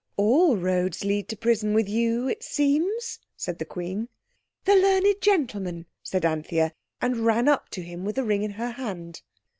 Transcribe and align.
"All 0.17 0.57
roads 0.57 1.03
lead 1.05 1.29
to 1.29 1.37
prison 1.37 1.75
with 1.75 1.87
you, 1.87 2.27
it 2.27 2.41
seems," 2.41 3.19
said 3.37 3.59
the 3.59 3.65
Queen. 3.65 4.09
"The 4.65 4.75
learned 4.75 5.21
gentleman!" 5.21 5.85
said 6.01 6.25
Anthea, 6.25 6.73
and 6.99 7.17
ran 7.17 7.47
up 7.47 7.69
to 7.69 7.83
him 7.83 8.03
with 8.03 8.15
the 8.15 8.23
ring 8.23 8.41
in 8.41 8.53
her 8.53 8.71
hand. 8.71 9.21